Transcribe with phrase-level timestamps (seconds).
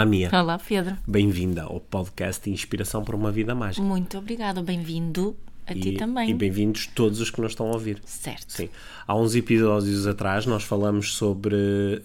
[0.00, 0.30] Olá, Mia.
[0.32, 0.96] Olá, Pedro.
[1.06, 3.82] Bem-vinda ao podcast Inspiração por uma Vida Mágica.
[3.86, 4.62] Muito obrigado.
[4.62, 6.30] Bem-vindo a ti E- também.
[6.30, 8.00] E bem-vindos todos os que nos estão a ouvir.
[8.06, 8.50] Certo.
[8.50, 8.70] Sim.
[9.06, 11.54] Há uns episódios atrás nós falamos sobre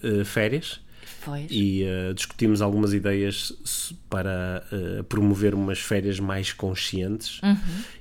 [0.02, 0.78] eh, férias
[1.24, 1.46] Pois.
[1.50, 3.54] e eh, discutimos algumas ideias
[4.10, 7.40] para eh, promover umas férias mais conscientes.
[7.42, 7.56] Uhum.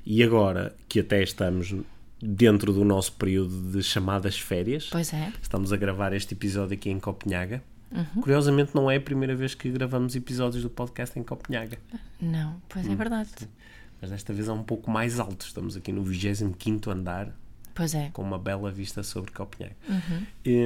[0.06, 1.74] E agora que até estamos
[2.22, 5.32] dentro do nosso período de chamadas férias, Pois é.
[5.42, 7.64] estamos a gravar este episódio aqui em Copenhaga.
[7.96, 8.22] Uhum.
[8.22, 11.78] Curiosamente, não é a primeira vez que gravamos episódios do podcast em Copenhaga.
[12.22, 12.94] Não, pois Hum.
[12.94, 13.30] é verdade.
[14.02, 15.46] Mas desta vez é um pouco mais alto.
[15.46, 17.30] Estamos aqui no 25 andar,
[17.74, 18.10] Pois é.
[18.14, 19.76] com uma bela vista sobre Copenhague.
[19.90, 20.22] Uhum.
[20.46, 20.66] E,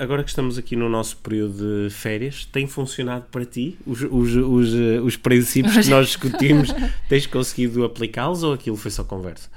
[0.00, 3.78] agora, que estamos aqui no nosso período de férias, tem funcionado para ti?
[3.86, 4.72] Os, os, os,
[5.04, 6.68] os princípios que nós discutimos,
[7.08, 9.48] tens conseguido aplicá-los ou aquilo foi só conversa?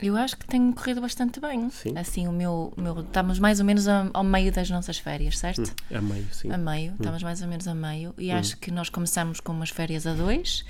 [0.00, 1.70] Eu acho que tem corrido bastante bem.
[1.70, 1.96] Sim.
[1.96, 3.00] Assim, o meu, o meu.
[3.00, 5.72] Estamos mais ou menos a- ao meio das nossas férias, certo?
[5.94, 6.50] A meio, sim.
[6.50, 8.14] A meio, estamos mais ou menos a meio.
[8.18, 10.64] E acho que nós começamos com umas férias a dois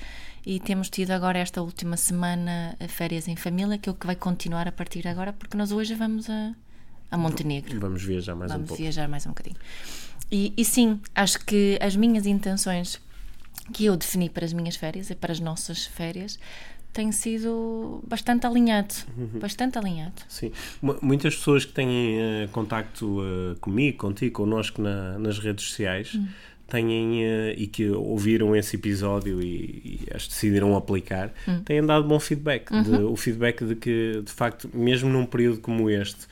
[0.44, 4.14] e temos tido agora esta última semana férias em família, que é o que vai
[4.14, 6.52] continuar a partir de agora, porque nós hoje vamos a,
[7.10, 7.80] a Montenegro.
[7.80, 8.80] Vamos viajar mais um Vamos pouco.
[8.82, 9.56] viajar mais um bocadinho.
[10.30, 13.00] E, e sim, acho que as minhas intenções
[13.72, 16.38] que eu defini para as minhas férias e para as nossas férias
[16.96, 18.94] têm sido bastante alinhado.
[19.16, 19.38] Uhum.
[19.38, 20.22] Bastante alinhado.
[20.28, 20.50] Sim.
[20.82, 26.14] Mu- Muitas pessoas que têm eh, contacto eh, comigo, contigo, connosco na- nas redes sociais,
[26.14, 26.26] Hum.
[26.68, 31.60] têm, eh, e que ouviram esse episódio e, e as decidiram aplicar, Hum.
[31.64, 32.70] têm dado bom feedback.
[32.82, 33.12] de- Uhum.
[33.12, 36.26] o feedback de que, de facto, mesmo num período como este,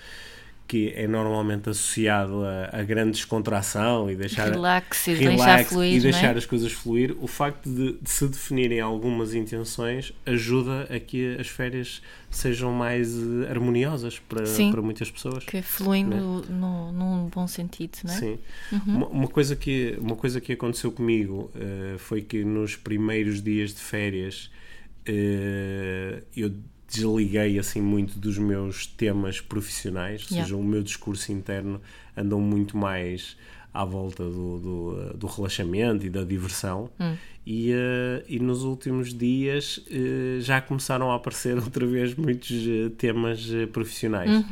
[0.66, 5.91] que é normalmente associado a, a grande descontração e deixar Relax e relax deixar fluir,
[5.91, 6.12] e não é?
[6.12, 11.36] deixar as coisas fluir, o facto de, de se definirem algumas intenções ajuda a que
[11.38, 14.72] as férias sejam mais eh, harmoniosas para, Sim.
[14.72, 15.44] para muitas pessoas.
[15.44, 16.16] Que flui Né?
[16.16, 18.19] no, no, num bom sentido, não é?
[18.19, 18.38] Sim.
[18.86, 23.75] Uma, uma coisa que, uma coisa que aconteceu comigo eh, foi que nos primeiros dias
[23.75, 24.50] de férias
[25.06, 26.50] eh, eu
[26.89, 30.45] desliguei assim muito dos meus temas profissionais, ou Yeah.
[30.47, 31.81] seja, o meu discurso interno
[32.17, 33.37] andou muito mais
[33.72, 36.89] à volta do, do, eh, do relaxamento e da diversão.
[37.47, 42.50] E, eh, e nos últimos dias eh, já começaram a aparecer outra vez muitos
[42.97, 44.44] temas profissionais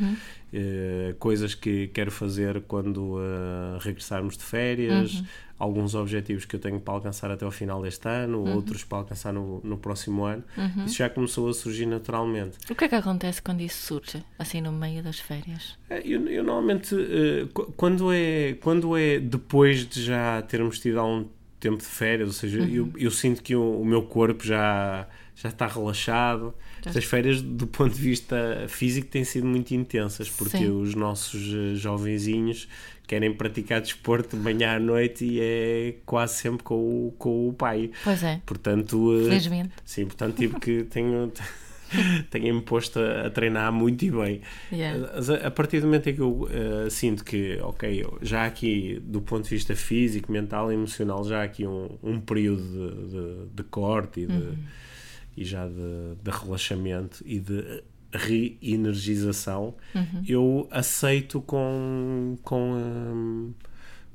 [0.54, 5.24] Eh, coisas que quero fazer quando eh, regressarmos de férias,
[5.58, 9.32] alguns objetivos que eu tenho para alcançar até ao final deste ano, outros para alcançar
[9.32, 10.44] no, no próximo ano.
[10.84, 12.58] Isso já começou a surgir naturalmente.
[12.70, 15.78] O que é que acontece quando isso surge, assim no meio das férias?
[15.88, 16.94] Eh, Eu, eu normalmente,
[17.54, 21.26] qu- quando, é, quando é depois de já termos tido algum
[21.58, 25.48] tempo de férias, ou seja, eu, eu sinto que o, o meu corpo já, já
[25.48, 26.52] está relaxado.
[26.88, 30.70] Estas férias, do ponto de vista físico, têm sido muito intensas, porque Sim.
[30.70, 32.69] os nossos eh, jovenzinhos
[33.06, 36.75] querem praticar desporto de manhã à noite e é quase sempre com
[37.09, 37.91] o, com o pai.
[38.04, 39.72] Pois é, Portanto, eh, felizmente.
[39.84, 41.31] sim, portanto tive que tenho,
[42.31, 44.41] tenho-me posto a, a treinar muito e bem.
[44.72, 45.10] Yeah.
[45.15, 48.98] Mas A, a partir do momento em que eu eh, sinto que, ok, já aqui,
[49.04, 53.10] do ponto de vista físico, mental e emocional, já há aqui um, um período de,
[53.10, 54.53] de- de corte e, de,
[55.37, 57.82] e já de, de relaxamento e de
[58.12, 59.75] re-energização,
[60.28, 63.53] eu aceito com, com hum,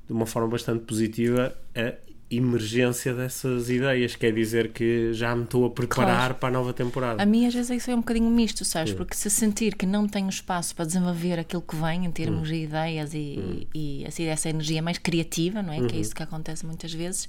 [0.06, 1.94] de uma forma bastante positiva a
[2.29, 4.16] emergência dessas ideias.
[4.16, 7.22] Quer dizer que já me estou a preparar para a nova temporada.
[7.22, 8.94] A mim às vezes isso é um bocadinho misto, sabes?
[8.94, 12.56] Porque se sentir que não tenho espaço para desenvolver aquilo que vem em termos de
[12.56, 15.88] ideias e, e assim, essa energia mais criativa, não é?
[15.88, 17.27] Que é isso que acontece muitas vezes,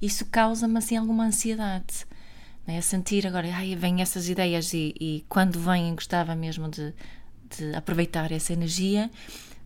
[0.00, 2.06] isso causa-me assim alguma ansiedade.
[2.66, 2.78] Não é?
[2.78, 6.92] A sentir agora, ai, vêm essas ideias e, e quando vêm gostava mesmo de,
[7.56, 9.10] de aproveitar essa energia,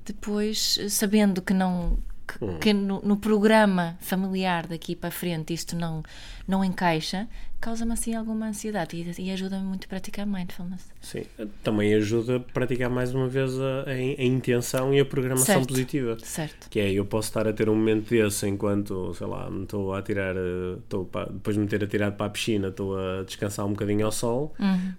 [0.05, 6.03] depois sabendo que não que, que no, no programa familiar daqui para frente isto não,
[6.47, 7.27] não encaixa,
[7.61, 10.89] causa-me assim alguma ansiedade e, e ajuda-me muito a praticar mindfulness.
[11.01, 11.23] Sim,
[11.63, 15.69] também ajuda a praticar mais uma vez a, a, a intenção e a programação Certo.
[15.69, 16.17] positiva.
[16.23, 16.69] Certo.
[16.71, 19.93] Que é, eu posso estar a ter um momento desse enquanto, sei lá, me estou
[19.95, 23.23] a tirar, eh, estou pa- depois de me ter atirado para a piscina, estou a
[23.25, 24.55] descansar um bocadinho ao sol,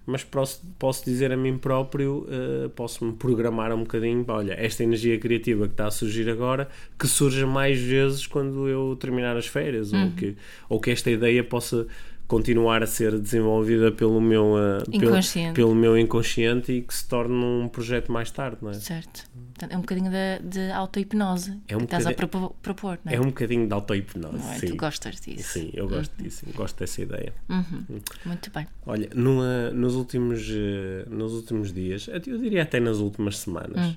[0.06, 4.82] mas posso, posso dizer a mim próprio, eh, posso-me programar um bocadinho, pá, olha, esta
[4.84, 6.68] energia criativa que está a surgir agora,
[6.98, 10.36] que surja mais vezes quando eu terminar as férias, ou, que,
[10.68, 11.86] ou que esta ideia possa
[12.30, 15.52] continuar a ser desenvolvida pelo meu, uh, inconsciente.
[15.52, 18.74] Pelo, pelo, meu inconsciente e que se torne um projeto mais tarde, não é?
[18.74, 19.28] Certo.
[19.68, 23.16] É um bocadinho de, de auto-hipnose é um que estás a propor, não é?
[23.16, 24.58] É um bocadinho de auto-hipnose, é?
[24.58, 24.66] sim.
[24.68, 25.54] Tu gostas disso.
[25.54, 26.24] Sim, eu gosto uhum.
[26.24, 27.34] disso, gosto dessa ideia.
[27.48, 27.64] Uhum.
[27.90, 28.00] Uhum.
[28.24, 28.66] Muito bem.
[28.86, 33.96] Olha, no, nos, últimos, uh, nos últimos dias, eu diria até nas últimas semanas, hum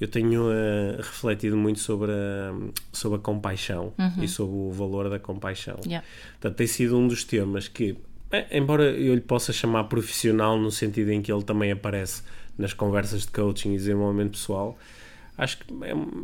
[0.00, 2.54] eu tenho uh, refletido muito sobre a,
[2.92, 4.22] sobre a compaixão uhum.
[4.22, 5.78] e sobre o valor da compaixão.
[5.84, 6.06] Yeah.
[6.32, 7.96] Portanto, tem sido um dos temas que,
[8.50, 12.22] embora eu lhe possa chamar profissional no sentido em que ele também aparece
[12.56, 14.78] nas conversas de coaching e desenvolvimento pessoal,
[15.38, 15.64] acho que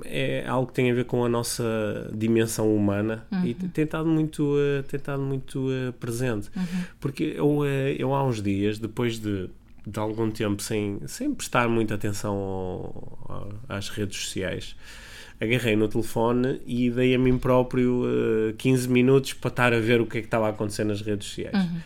[0.05, 3.45] é, é, algo que tem a ver com a nossa dimensão humana uhum.
[3.47, 6.51] e tem estado muito, uh, tem estado muito uh, presente.
[6.57, 6.85] Uhum.
[7.01, 7.65] Porque eu, uh,
[7.97, 9.49] eu há uns dias, depois de
[9.87, 14.77] de algum tempo sem, sem prestar muita atenção ao, ao, às redes sociais,
[15.41, 19.81] agarrei no telefone e dei a mim próprio uh, eh, 15 minutos para estar a
[19.81, 21.57] ver o que é que estava a acontecer nas redes sociais.
[21.57, 21.81] Uhum.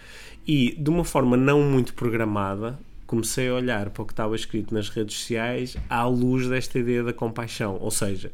[0.46, 4.72] E de uma forma não muito programada, comecei a olhar para o que estava escrito
[4.72, 7.78] nas redes sociais à luz desta ideia da compaixão.
[7.80, 8.30] Ou seja,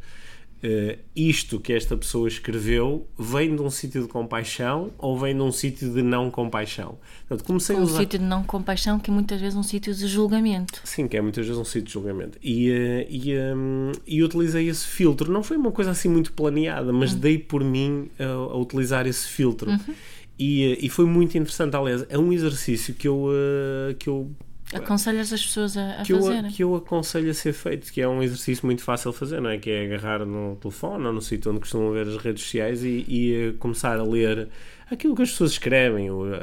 [0.65, 5.43] uh, isto que esta pessoa escreveu vem de um sítio de compaixão ou vem de
[5.43, 6.99] um sítio de não compaixão?
[7.29, 8.01] Portanto, comecei um usar...
[8.01, 10.81] sítio de não compaixão que é muitas vezes um sítio de julgamento.
[10.85, 12.39] Sim, que é muitas vezes um sítio de julgamento.
[12.43, 15.31] E, uh, e, um, e utilizei esse filtro.
[15.31, 17.19] Não foi uma coisa assim muito planeada, mas uhum.
[17.19, 19.71] dei por mim a, a utilizar esse filtro.
[19.71, 19.95] Uhum.
[20.39, 24.31] E, eh, e foi muito interessante, aliás, é um exercício que eu, uh, que eu
[24.75, 26.47] Aconselhas as pessoas a, a que fazerem?
[26.47, 29.41] Eu, que eu aconselho a ser feito, que é um exercício muito fácil de fazer,
[29.41, 29.59] não é?
[29.59, 33.05] Que é agarrar no telefone ou no sítio onde costumam ver as redes sociais e,
[33.09, 34.49] e eh, começar a ler
[34.91, 36.11] aquilo que as pessoas escrevem.
[36.11, 36.35] Uh,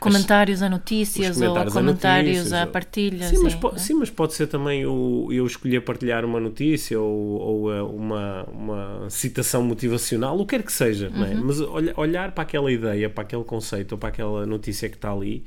[0.00, 3.28] comentários as, a notícias comentários ou comentários a, notícias, a partilha.
[3.28, 3.78] Sim, mas, é?
[3.78, 8.44] sim, mas pode ser também o, eu escolher partilhar uma notícia ou, ou uh, uma,
[8.44, 11.18] uma citação motivacional, o que quer que seja, uhum.
[11.18, 11.34] não é?
[11.34, 11.44] Uhum.
[11.44, 11.60] Mas
[11.96, 15.44] olhar para aquela ideia, para aquele conceito ou para aquela notícia que está ali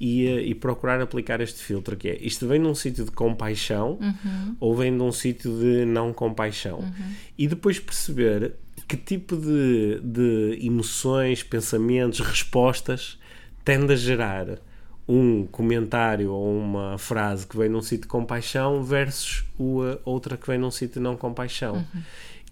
[0.00, 3.98] e, eh, e procurar aplicar este filtro que é isto vem num sítio de compaixão
[4.00, 4.56] uhum.
[4.60, 7.14] ou vem de um sítio de não compaixão uhum.
[7.36, 8.54] e depois perceber
[8.86, 13.18] que tipo de, de emoções, pensamentos, respostas
[13.64, 14.58] tende a gerar
[15.06, 20.46] um comentário ou uma frase que vem num sítio de compaixão versus o, outra que
[20.46, 21.76] vem num sítio de não compaixão.
[21.76, 22.02] Uhum.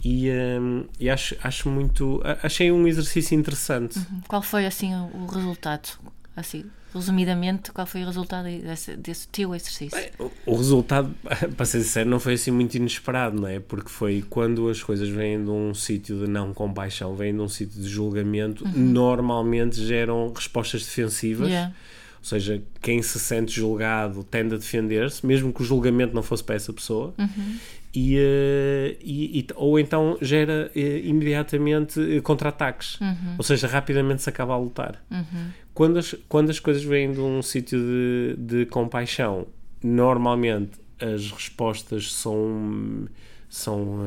[0.04, 2.22] E, um, e acho, acho muito.
[2.43, 3.98] Achei um exercício interessante.
[3.98, 4.20] Uhum.
[4.28, 5.98] Qual foi assim o resultado?
[6.34, 9.98] Assim, resumidamente, qual foi o resultado desse, desse teu exercício?
[9.98, 11.14] Bem, o, o, resultado,
[11.56, 13.60] para ser sincero, não foi assim muito inesperado, não é?
[13.60, 17.48] Porque foi quando as coisas vêm de um sítio de não compaixão, vêm de um
[17.48, 18.72] sítio de julgamento, uhum.
[18.74, 21.48] normalmente geram respostas defensivas.
[21.48, 21.72] Yeah.
[22.18, 26.42] Ou seja, quem se sente julgado tende a defender-se, mesmo que o julgamento não fosse
[26.42, 27.14] para essa pessoa.
[27.16, 27.58] Uhum.
[27.98, 33.00] E, uh, e, e, ou então gera uh, imediatamente uh, contra-ataques.
[33.00, 33.37] Uhum.
[33.38, 35.02] Ou seja, rapidamente se acaba a lutar.
[35.10, 35.48] Uhum.
[35.72, 39.46] Quando, as, quando as coisas vêm de um sítio de, de compaixão,
[39.82, 43.08] normalmente as respostas são.
[43.48, 44.00] são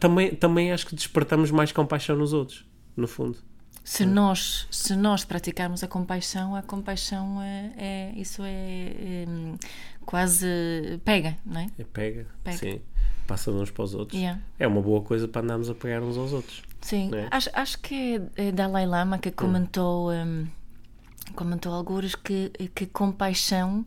[0.00, 2.64] também, também acho que despertamos mais compaixão nos outros,
[2.96, 3.36] no fundo.
[3.84, 9.26] Se nós, se nós praticarmos a compaixão, a compaixão é, é isso é, é,
[10.06, 10.46] quase
[11.04, 11.66] pega, não é?
[11.78, 12.80] é pega, pega, sim.
[13.26, 14.18] Passa de uns para os outros.
[14.18, 14.40] Yeah.
[14.58, 16.62] É uma boa coisa para andarmos a pegar uns aos outros.
[16.80, 17.28] Sim, é?
[17.30, 20.46] acho, acho que é Dalai Lama que comentou, hum.
[21.30, 23.84] um, comentou alguns que, que compaixão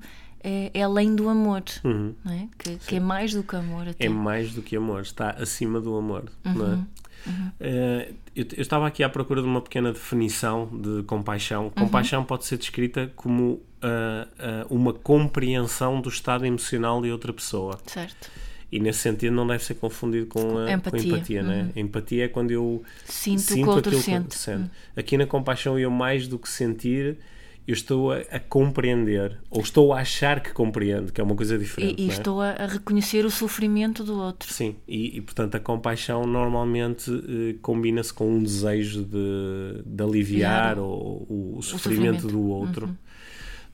[0.47, 2.15] é, é, além do amor, uhum.
[2.23, 2.47] não é?
[2.57, 3.89] Que, que, é mais do que amor.
[3.89, 4.05] Até.
[4.05, 6.53] É mais do que amor, está acima do amor, uhum.
[6.53, 6.69] não é?
[6.69, 7.47] Uhum.
[7.59, 11.65] Uh, eu, eu, estava aqui à procura de uma pequena definição de compaixão.
[11.65, 11.71] Uhum.
[11.71, 13.59] Compaixão pode ser descrita como uh,
[14.69, 17.77] uh, uma compreensão do estado emocional de outra pessoa.
[17.85, 18.31] Certo.
[18.71, 21.47] E nesse sentido não deve ser confundido com, a, empatia, com empatia, uhum.
[21.47, 21.71] né?
[21.75, 24.29] Empatia é quando eu sinto, sinto que o outro sente.
[24.29, 24.61] Que sente.
[24.61, 24.69] Uhum.
[24.95, 27.17] Aqui na compaixão eu mais do que sentir
[27.67, 31.57] eu estou a, a, compreender, ou estou a achar que compreendo, que é uma coisa
[31.57, 32.01] diferente.
[32.01, 32.13] E, e é?
[32.13, 34.51] estou a, reconhecer o sofrimento do outro.
[34.53, 40.79] Sim, e, e portanto a compaixão normalmente eh, combina-se com um desejo de, de aliviar
[40.79, 42.85] o, o, o, sofrimento, sofrimento, do outro.
[42.85, 42.95] Uhum.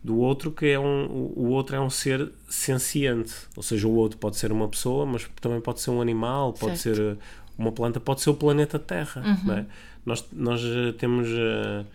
[0.03, 4.17] Do outro que é um, o outro é um ser senciente, ou seja, o outro
[4.17, 6.97] pode ser uma pessoa, mas também pode ser um animal, pode certo.
[6.97, 7.17] ser
[7.57, 9.23] uma planta, pode ser o planeta Terra.
[9.23, 9.53] Uhum.
[9.53, 9.65] É?
[10.03, 11.85] Nós, nós eh, temos uh,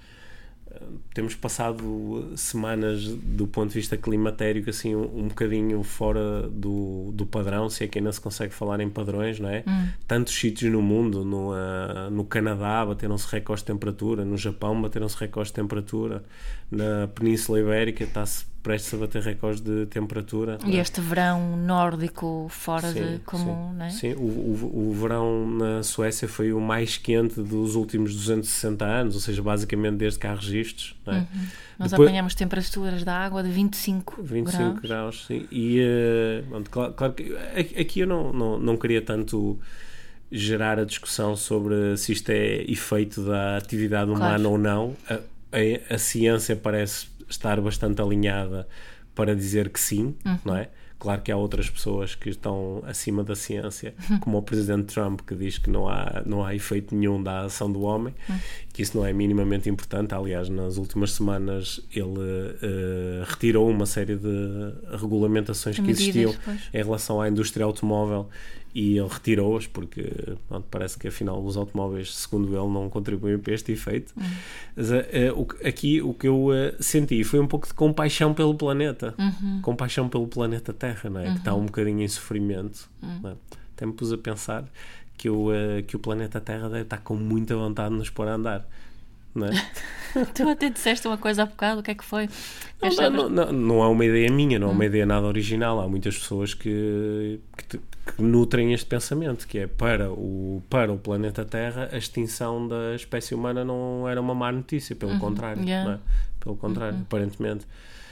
[1.14, 7.26] temos passado semanas do ponto de vista climatérico assim um, um bocadinho fora do, do
[7.26, 9.64] padrão, se é que ainda se consegue falar em padrões, não é?
[9.66, 9.88] Hum.
[10.06, 15.16] Tantos sítios no mundo, no, uh, no Canadá bateram-se recordes de temperatura, no Japão bateram-se
[15.18, 16.22] recordes de temperatura,
[16.70, 20.58] na Península Ibérica está-se prestes a bater recordes de temperatura.
[20.66, 20.80] E é?
[20.80, 23.78] este verão nórdico fora sim, de comum, sim.
[23.78, 23.90] não é?
[23.90, 29.14] Sim, o, o, o, verão na Suécia foi o mais quente dos últimos 260 anos,
[29.14, 30.94] ou seja, basicamente desde que há registros.
[31.06, 31.10] É?
[31.10, 31.26] Uhum.
[31.78, 34.80] Nós Depois, apanhamos temperaturas da água de 25, 25 graus.
[34.80, 35.46] graus sim.
[35.50, 37.32] E, uh, claro, claro, que
[37.78, 39.58] aqui eu não, não, não queria tanto
[40.30, 44.50] gerar a discussão sobre se isto é efeito da atividade humana claro.
[44.50, 44.96] ou não.
[45.08, 48.68] A, a, a, ciência parece estar bastante alinhada
[49.14, 50.38] para dizer que sim, uhum.
[50.44, 50.68] não é?
[50.98, 54.18] Claro que há outras pessoas que estão acima da ciência, uhum.
[54.18, 57.70] como o presidente Trump, que diz que não há, não há efeito nenhum da ação
[57.70, 58.38] do homem, uhum.
[58.72, 60.12] que isso não é minimamente importante.
[60.12, 66.34] Aliás, nas últimas semanas ele uh, retirou uma série de regulamentações que existiam
[66.74, 68.28] em relação à indústria automóvel
[68.78, 73.52] e ele retirou-as porque pronto, parece que afinal os automóveis, segundo ele, não contribuem para
[73.52, 74.14] este efeito.
[74.16, 74.22] Uhum.
[74.76, 78.54] Mas, uh, uh, aqui o que eu uh, senti foi um pouco de compaixão pelo
[78.54, 79.60] planeta, uhum.
[79.62, 81.32] compaixão pelo planeta Terra, não é?
[81.32, 82.88] que está um bocadinho em sofrimento.
[83.02, 83.30] Uhum.
[83.30, 83.34] É?
[83.74, 84.64] Até me pus a pensar
[85.16, 85.48] que, eu,
[85.84, 88.68] que o planeta Terra deve estar com muita vontade de nos pôr a andar.
[89.38, 90.24] Não, é?
[90.34, 92.28] tu até disseste uma coisa há bocado, o que é que foi?
[92.80, 94.86] Não, não, não, não, é uma ideia minha, não é uma hum.
[94.86, 95.80] ideia nada original.
[95.80, 100.98] Há muitas pessoas que, que, que, nutrem este pensamento, que é para o, para o
[100.98, 105.18] planeta Terra a extinção da espécie humana não era uma má notícia, pelo uhum.
[105.18, 105.62] contrário.
[105.62, 105.94] Yeah.
[105.94, 105.98] É?
[106.40, 107.02] Pelo contrário, uhum.
[107.02, 107.66] aparentemente.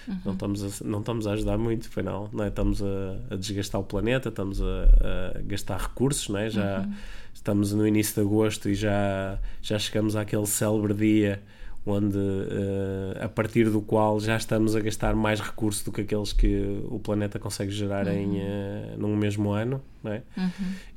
[0.07, 0.19] Uhum.
[0.25, 2.49] Não, estamos a, não estamos a ajudar muito, foi não, não é?
[2.49, 2.87] Estamos a,
[3.31, 6.51] a, desgastar o planeta, estamos a, a gastar recursos, não é?
[6.51, 6.93] Já uhum.
[7.35, 11.43] estamos no início de agosto e já, já chegamos àquele célebre dia
[11.87, 16.33] onde uh, a partir do qual já estamos a gastar mais recursos do que aqueles
[16.33, 18.13] que o planeta consegue gerar uhum.
[18.13, 20.23] em uh, num mesmo ano, não é?
[20.37, 20.51] Uhum.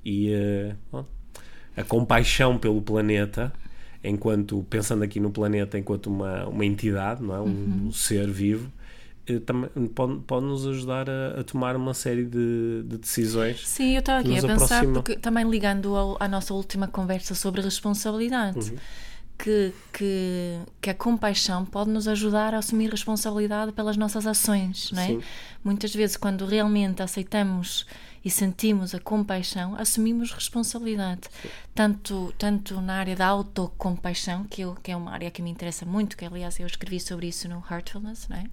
[0.03, 1.05] E uh, bom,
[1.77, 3.53] a compaixão pelo planeta,
[4.03, 7.39] enquanto pensando aqui no planeta enquanto uma, uma entidade, não é?
[7.39, 7.91] um, uhum.
[7.91, 8.71] ser vivo,
[9.39, 13.67] também pode, pode nos ajudar a, a, tomar uma série de, de decisões.
[13.67, 17.61] Sim, eu estava aqui a pensar, porque também ligando ao, à nossa última conversa sobre
[17.61, 18.71] responsabilidade.
[18.71, 18.77] Uhum
[19.39, 25.01] que, que, que, a compaixão pode nos ajudar a assumir responsabilidade pelas nossas ações, não
[25.01, 25.07] é?
[25.07, 25.21] Sim.
[25.63, 27.85] Muitas vezes, quando realmente aceitamos
[28.23, 31.21] e sentimos a compaixão, assumimos responsabilidade.
[31.73, 35.85] Tanto, tanto na área da autocompaixão, que, eu, que é uma área que me interessa
[35.85, 38.45] muito, que aliás eu escrevi sobre isso no Heartfulness, não é?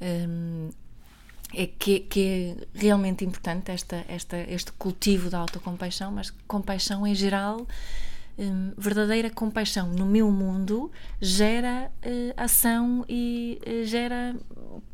[0.00, 0.70] Um,
[1.54, 7.14] é que, que, é realmente importante esta, esta, este cultivo da autocompaixão, mas compaixão em
[7.14, 7.66] geral
[8.38, 14.36] Hum, verdadeira compaixão no meu mundo gera uh, ação e uh, gera,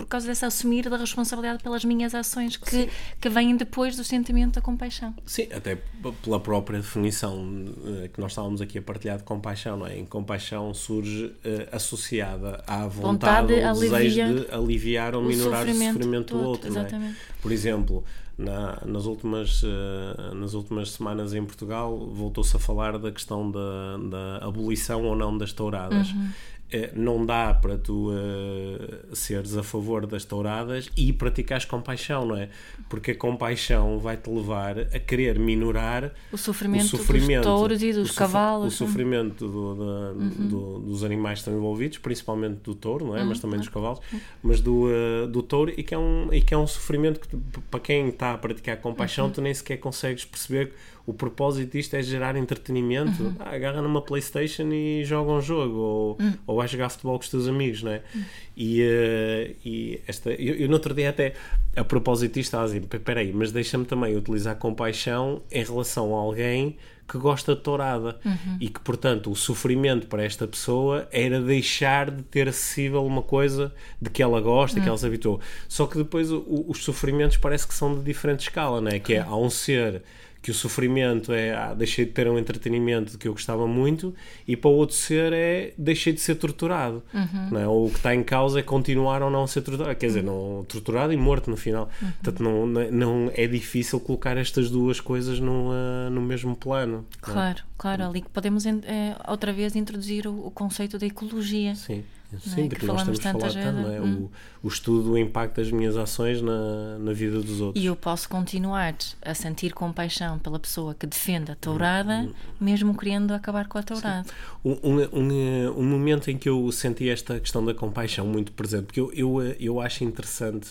[0.05, 2.89] por causa dessa assumir da responsabilidade pelas minhas ações que,
[3.21, 5.15] que vêm depois do sentimento da compaixão.
[5.25, 5.79] Sim, até
[6.23, 9.99] pela própria definição uh, que nós estávamos aqui a partilhar de compaixão, não é?
[9.99, 11.33] Em compaixão surge
[11.71, 16.97] associada à vontade, vontade ou desejo de aliviar ou minorar o sofrimento, do outro, outro
[16.97, 17.15] é?
[17.41, 18.05] Por exemplo,
[18.37, 23.97] na, nas, últimas, uh, nas últimas semanas em Portugal voltou-se a falar da questão da,
[24.11, 26.11] da abolição ou não das touradas.
[26.11, 26.29] Uhum.
[26.75, 32.35] Eh, não dá para tu uh, seres a favor das touradas e praticares compaixão, não
[32.35, 32.49] é?
[32.89, 37.93] Porque a compaixão vai-te levar a querer minorar o sofrimento, o sofrimento dos touros e
[37.93, 38.73] dos o cavalos.
[38.73, 40.49] O sofrimento do, do, uhum.
[40.49, 43.21] do, dos animais que estão envolvidos, principalmente do touro, não é?
[43.21, 43.29] Uhum.
[43.29, 44.01] Mas também dos cavalos,
[44.43, 47.37] mas do, uh, do touro e que, é um, e que é um sofrimento que,
[47.71, 49.33] para quem está a praticar compaixão, uhum.
[49.33, 50.73] tu nem sequer consegues perceber
[51.07, 53.23] o propósito disto é gerar entretenimento.
[53.23, 53.35] Uhum.
[53.41, 56.35] Ah, agarra numa Playstation e joga um jogo, ou, uhum.
[56.47, 58.03] ou vai jogar futebol com os teus amigos, não é?
[58.15, 58.25] Uhum.
[58.57, 61.35] E, uh, e esta, eu, eu no outro dia até,
[61.75, 66.21] a propósito disto, estava a dizer, peraí, mas deixa-me também utilizar compaixão em relação a
[66.21, 66.77] alguém
[67.09, 68.57] que gosta de tourada uhum.
[68.61, 73.75] e que, portanto, o sofrimento para esta pessoa era deixar de ter acessível uma coisa
[74.01, 74.83] de que ela gosta, uhum.
[74.83, 75.41] que ela se habituou.
[75.69, 78.99] Só que depois o, os sofrimentos parece que são de diferente escala, não é?
[78.99, 80.03] Que é, há um ser
[80.43, 84.13] que o sofrimento é ah, deixei de ter um entretenimento que eu gostava muito
[84.47, 87.51] e para o outro ser é deixei de ser torturado uhum.
[87.53, 87.69] não é?
[87.69, 90.67] ou o que está em causa é continuar ou não ser torturado quer dizer, não,
[90.69, 92.11] torturado e morto no final uhum.
[92.11, 97.61] portanto não, não é difícil colocar estas duas coisas no, uh, no mesmo plano claro,
[97.61, 97.63] é?
[97.79, 102.03] claro, ali podemos é, outra vez introduzir o, o conceito da ecologia sim
[102.41, 102.69] Sim, é?
[102.69, 104.01] porque nós temos falado é?
[104.01, 104.29] Hum.
[104.63, 107.83] O, o estudo do impacto das minhas ações na, na vida dos outros.
[107.83, 112.33] E eu posso continuar a sentir compaixão pela pessoa que defende a tourada, hum.
[112.61, 114.29] mesmo querendo acabar com a tourada.
[114.65, 118.85] Um, um, um, um, momento em que eu senti esta questão da compaixão muito presente,
[118.85, 120.71] porque eu, eu, eu acho interessante.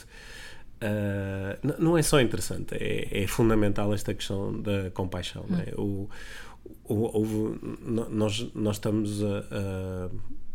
[0.82, 5.44] Uh, não é só interessante, é, é, fundamental esta questão da compaixão.
[5.44, 5.48] Hum.
[5.50, 5.74] Não é?
[5.78, 6.08] Hum.
[6.86, 7.60] o, o, o,
[8.10, 10.10] nós, nós estamos a, a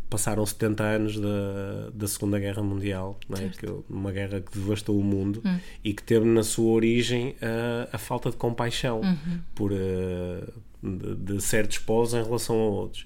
[0.09, 3.49] passaram 70 anos da, da Segunda Guerra Mundial, é?
[3.49, 5.59] que, uma guerra que devastou o mundo hum.
[5.83, 9.39] e que teve na sua origem a, a falta de compaixão uhum.
[9.53, 13.05] por, uh, de, de, certos povos em relação a outros.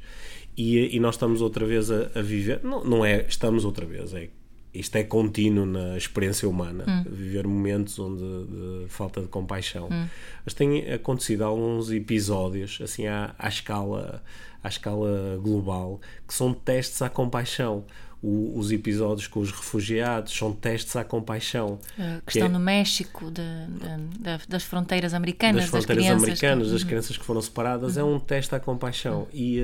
[0.56, 4.14] E, e nós estamos outra vez a, a, viver, não, não é estamos outra vez,
[4.14, 4.30] é
[4.74, 7.04] isto é contínuo na experiência humana, hum.
[7.12, 9.90] viver momentos onde de falta de compaixão.
[9.92, 10.08] Hum.
[10.46, 14.24] Mas tem acontecido alguns episódios, assim, à, à, escala,
[14.64, 17.84] à escala global, que são testes à compaixão.
[18.24, 21.80] O, os episódios com os refugiados são testes à compaixão.
[21.98, 26.24] A questão que é, no México, de, de, de, das fronteiras americanas, das fronteiras das
[26.24, 28.12] americanas, que, das crianças que foram separadas, é uhum.
[28.12, 29.28] é um teste à compaixão.
[29.34, 29.64] E uh,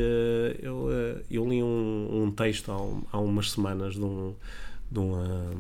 [0.60, 4.34] eu, uh, eu li um, um texto há, um, há umas semanas de um
[4.92, 5.52] de, uma,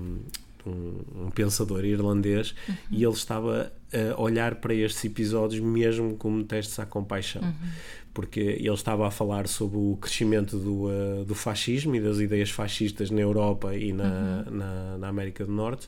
[0.64, 2.76] de um, um, pensador irlandês uhum.
[2.92, 3.72] e ele estava
[4.16, 7.42] a olhar para estes episódios mesmo como testes à compaixão.
[7.42, 7.70] Uhum.
[8.14, 12.50] Porque ele estava a falar sobre o crescimento do, uh, do fascismo e das ideias
[12.50, 14.58] fascistas na Europa e na, uhum.
[14.58, 15.88] na, na América do Norte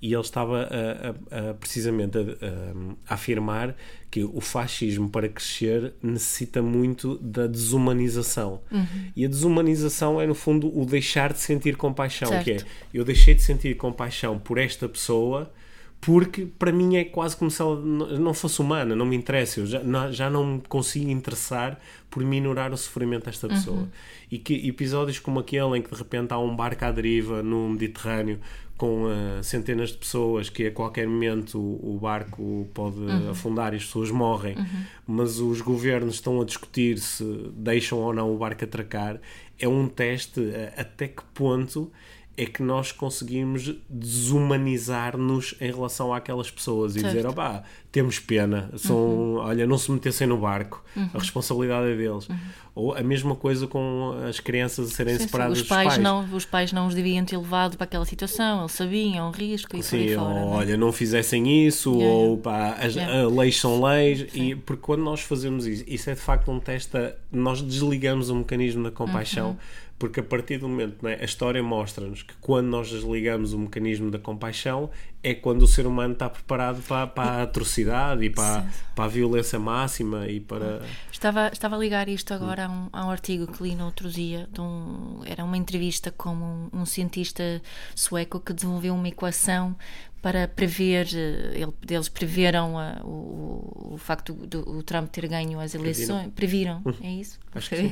[0.00, 3.74] e ele estava a, a, a, precisamente a, afirmar
[4.16, 8.86] que o fascismo para crescer necessita muito da desumanização uhum.
[9.14, 12.44] e a desumanização é no fundo o deixar de sentir compaixão certo.
[12.44, 12.58] que é
[12.94, 15.52] eu deixei de sentir compaixão por esta pessoa
[16.00, 19.66] porque para mim é quase como se ela não fosse humana, não me interessa, eu
[19.66, 23.78] já, não, já não me consigo interessar por minorar o sofrimento desta pessoa.
[23.78, 23.88] Uhum.
[24.30, 27.68] E que episódios como aquele em que de repente há um barco à deriva no
[27.70, 28.40] Mediterrâneo
[28.76, 33.30] com uh, centenas de pessoas que a qualquer momento o, o barco pode uhum.
[33.30, 34.84] afundar e as pessoas morrem, uhum.
[35.06, 37.24] mas os governos estão a discutir se
[37.54, 39.18] deixam ou não o barco atracar,
[39.58, 41.90] é um teste uh, até que ponto
[42.36, 47.14] é que nós conseguimos desumanizar-nos em relação àquelas pessoas e certo.
[47.14, 49.36] dizer, opá, temos pena, são, uhum.
[49.36, 51.08] olha, não se metessem no barco, uhum.
[51.14, 52.28] a responsabilidade é deles.
[52.28, 52.36] Uhum.
[52.74, 56.02] Ou a mesma coisa com as crianças a serem sim, separadas os pais dos pais.
[56.02, 59.74] Não, os pais não os deviam ter levado para aquela situação, eles sabiam o risco
[59.74, 60.40] e sim, por fora.
[60.40, 60.56] Ou, é?
[60.56, 62.14] olha, não fizessem isso, yeah.
[62.14, 63.26] ou pá, as yeah.
[63.28, 64.50] leis são leis, sim.
[64.50, 66.98] e porque quando nós fazemos isso, isso é de facto um teste,
[67.32, 71.62] nós desligamos o mecanismo da compaixão uhum porque a partir do momento, é, a história
[71.62, 74.90] mostra-nos que quando nós desligamos o mecanismo da compaixão
[75.26, 79.08] é quando o ser humano está preparado para, para a atrocidade e para, para a
[79.08, 80.82] violência máxima e para...
[81.10, 84.08] Estava, estava a ligar isto agora a um, a um artigo que li no outro
[84.08, 87.60] dia, um, era uma entrevista com um, um cientista
[87.92, 89.74] sueco que desenvolveu uma equação
[90.22, 95.58] para prever, eh, ele, eles preveram uh, o, o facto do o Trump ter ganho
[95.58, 96.32] as eleições.
[96.34, 97.38] Previram, previram é isso?
[97.52, 97.90] Acho que sim.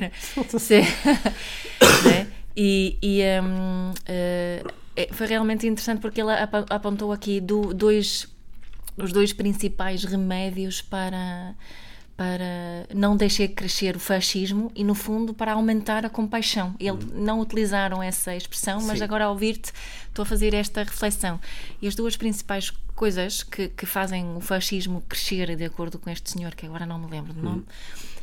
[0.59, 0.81] sim.
[2.07, 2.27] né?
[2.55, 4.63] E, e um, uh, eh,
[5.11, 6.31] foi realmente interessante porque ele
[6.69, 8.27] apontou aqui do, dois,
[8.97, 11.55] os dois principais remédios para
[12.17, 16.73] para não deixar crescer o fascismo e, no fundo, para aumentar a compaixão.
[16.79, 17.09] Eles hum.
[17.15, 19.03] não utilizaram essa expressão, mas Sim.
[19.03, 19.73] agora, ao ouvir-te,
[20.07, 21.39] estou a fazer esta reflexão.
[21.81, 26.31] E as duas principais coisas que, que fazem o fascismo crescer, de acordo com este
[26.31, 27.65] senhor, que agora não me lembro do nome, hum.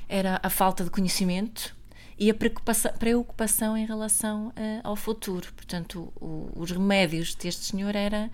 [0.08, 1.76] era a falta de conhecimento
[2.22, 4.52] e a preocupação, preocupação em relação uh,
[4.84, 5.52] ao futuro.
[5.56, 8.30] Portanto, o, os remédios deste senhor era,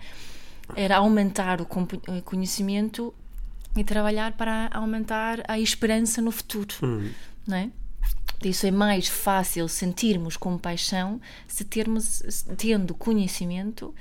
[0.75, 1.65] era aumentar o
[2.23, 3.11] conhecimento
[3.75, 7.11] e trabalhar para aumentar a esperança no futuro, uhum.
[7.47, 7.71] não é?
[8.45, 13.93] Isso é mais fácil sentirmos compaixão se termos tendo conhecimento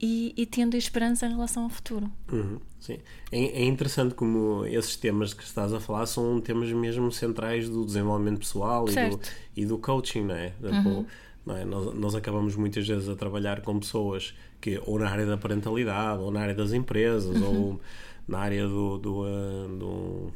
[0.00, 2.10] e, e tendo esperança em relação ao futuro.
[2.32, 2.98] Uhum, sim.
[3.30, 7.84] É, é, interessante como esses temas que estás a falar são temas mesmo centrais do
[7.84, 9.20] desenvolvimento pessoal e do,
[9.56, 10.52] e do, coaching, não é?
[10.62, 11.06] Uhum.
[11.44, 11.64] Não é?
[11.64, 16.22] Nós, nós acabamos muitas vezes a trabalhar com pessoas que ou na área da parentalidade
[16.22, 17.62] ou na área das empresas uhum.
[17.62, 17.80] ou
[18.26, 20.32] na área do, do, uh, do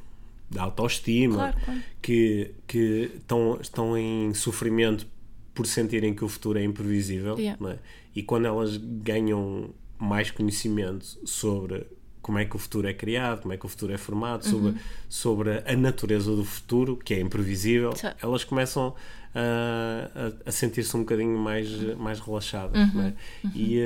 [0.51, 1.81] da autoestima, claro, claro.
[2.01, 5.07] que, que estão, estão em sofrimento
[5.55, 7.39] por sentirem que o futuro é imprevisível.
[7.39, 7.71] Yeah.
[7.71, 7.79] É?
[8.15, 11.87] E quando elas ganham mais conhecimento sobre
[12.25, 14.69] como é que o futuro é criado, como é que o futuro é formado, sobre,
[14.71, 14.79] uhum.
[15.11, 18.95] sobre a natureza do futuro, que é imprevisível, elas começam
[19.35, 20.11] a,
[20.47, 22.95] a, a sentir-se um bocadinho mais, mais relaxadas.
[22.95, 23.03] Uhum.
[23.03, 23.15] É?
[23.45, 23.53] Uhum.
[23.55, 23.81] E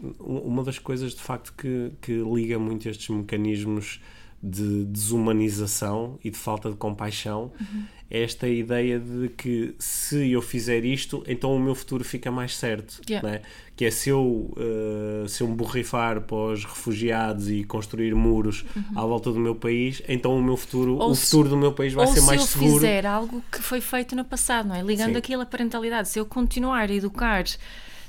[0.00, 4.00] uh, uma das coisas de facto que, que liga muito estes mecanismos
[4.42, 7.84] de desumanização e de falta de compaixão uhum.
[8.10, 13.00] esta ideia de que se eu fizer isto, então o meu futuro fica mais certo.
[13.08, 13.36] Yeah.
[13.36, 13.42] É?
[13.76, 18.64] Que é se eu, uh, se eu me borrifar para os refugiados e construir muros
[18.74, 18.98] uhum.
[18.98, 21.72] à volta do meu país, então o meu futuro, ou o se, futuro do meu
[21.72, 22.70] país vai ser mais seguro.
[22.70, 24.82] se eu fizer algo que foi feito no passado, não é?
[24.82, 25.18] Ligando Sim.
[25.18, 27.44] aquilo à parentalidade, se eu continuar a educar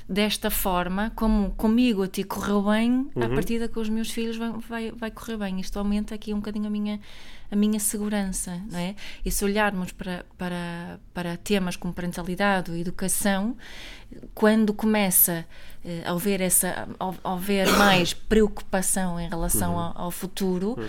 [0.08, 3.22] desta forma, como comigo a ti correu bem, uhum.
[3.22, 5.60] a partir com os meus filhos vai, vai, vai correr bem.
[5.60, 7.00] Isto aumenta aqui um bocadinho a minha,
[7.50, 8.94] a minha segurança, não é?
[9.24, 13.56] E se olharmos para, para, para temas como parentalidade ou educação,
[14.34, 15.46] quando começa
[15.84, 19.80] eh, a haver, essa, a haver mais preocupação em relação uhum.
[19.80, 20.86] ao, ao, futuro, uhum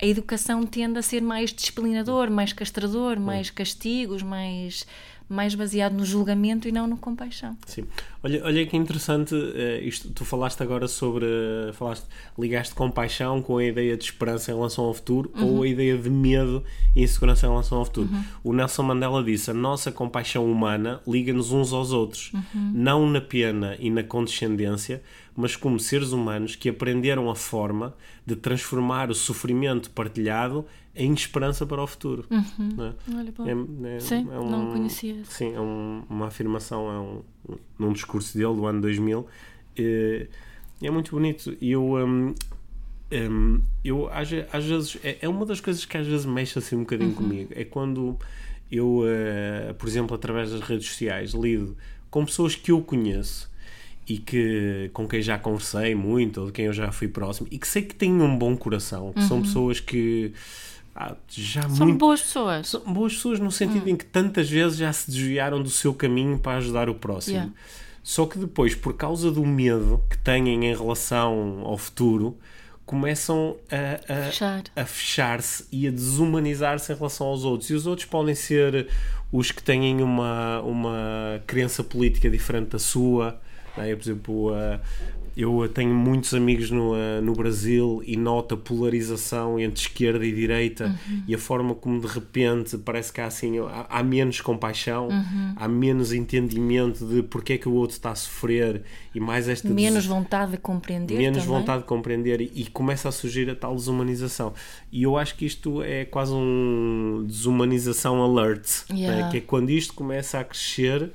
[0.00, 4.86] a educação tende a ser mais disciplinador, mais castrador, mais castigos, mais
[5.28, 7.56] mais baseado no julgamento e não no compaixão.
[7.66, 7.84] Sim.
[8.22, 11.26] Olha, olha que interessante, uh, isto, tu falaste agora sobre,
[11.74, 12.06] falaste,
[12.38, 15.56] ligaste compaixão com a ideia de esperança em relação ao futuro uhum.
[15.56, 16.64] ou a ideia de medo
[16.96, 18.08] e insegurança em relação ao futuro.
[18.10, 18.24] Uhum.
[18.42, 22.72] O Nelson Mandela disse, a nossa compaixão humana liga-nos uns aos outros, uhum.
[22.74, 25.02] não na pena e na condescendência,
[25.36, 27.94] mas como seres humanos que aprenderam a forma
[28.26, 30.66] de transformar o sofrimento partilhado
[30.98, 32.26] em esperança para o futuro.
[32.30, 32.68] Uhum.
[32.76, 32.94] Não é?
[33.14, 35.24] Olha, é, é, sim, é um, não conhecia.
[35.24, 39.26] Sim, é um, uma afirmação, é um, num discurso dele do ano 2000.
[39.78, 40.26] É,
[40.82, 41.56] é muito bonito.
[41.60, 42.34] E eu, um,
[43.12, 46.76] um, eu às, às vezes, é, é, uma das coisas que às vezes mexe assim
[46.76, 47.16] um bocadinho uhum.
[47.16, 47.52] comigo.
[47.54, 48.18] É quando
[48.70, 51.76] eu, uh, por exemplo, através das redes sociais, lido
[52.10, 53.50] com pessoas que eu conheço
[54.08, 57.58] e que com quem já conversei muito ou de quem eu já fui próximo e
[57.58, 59.28] que sei que têm um bom coração, que uhum.
[59.28, 60.32] são pessoas que
[61.28, 62.68] já são muito, boas pessoas.
[62.68, 63.92] São boas pessoas no sentido uhum.
[63.92, 67.36] em que tantas vezes já se desviaram do seu caminho para ajudar o próximo.
[67.36, 67.52] Yeah.
[68.02, 72.38] Só que depois, por causa do medo que têm em relação ao futuro,
[72.86, 74.62] começam a, a, Fechar.
[74.74, 77.68] a fechar-se e a desumanizar-se em relação aos outros.
[77.68, 78.88] E os outros podem ser
[79.30, 83.38] os que têm uma, uma crença política diferente da sua,
[83.76, 83.94] é?
[83.94, 84.80] por exemplo, uh,
[85.38, 90.32] eu tenho muitos amigos no, uh, no Brasil e noto a polarização entre esquerda e
[90.32, 91.22] direita uhum.
[91.28, 95.54] e a forma como de repente parece que há, assim, há, há menos compaixão, uhum.
[95.54, 98.82] há menos entendimento de porque é que o outro está a sofrer
[99.14, 100.06] e mais esta menos des...
[100.06, 101.60] vontade de compreender menos também.
[101.60, 104.52] vontade de compreender e, e, começa a surgir a tal desumanização
[104.90, 109.26] e eu acho que isto é quase um desumanização alert yeah.
[109.26, 109.30] né?
[109.30, 111.12] que é quando isto começa a crescer